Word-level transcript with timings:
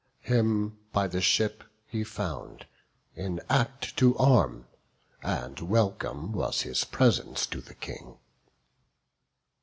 Him 0.21 0.79
by 0.91 1.05
the 1.07 1.21
ship 1.21 1.63
he 1.85 2.03
found, 2.03 2.65
in 3.13 3.39
act 3.51 3.95
to 3.97 4.17
arm; 4.17 4.65
And 5.21 5.59
welcome 5.59 6.31
was 6.31 6.63
his 6.63 6.83
presence 6.83 7.45
to 7.45 7.61
the 7.61 7.75
King. 7.75 8.17